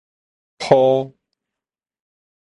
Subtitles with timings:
[0.59, 1.11] 鋪